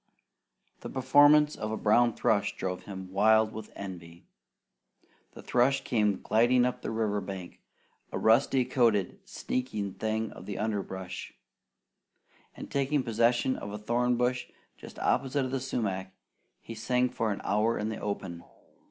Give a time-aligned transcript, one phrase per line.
[0.79, 4.25] The performance of a brown thrush drove him wild with envy.
[5.33, 7.59] The thrush came gliding up the river bank,
[8.11, 11.35] a rusty coated, sneaking thing of the underbrush,
[12.57, 16.11] and taking possession of a thorn bush just opposite the sumac,
[16.63, 18.43] he sang for an hour in the open.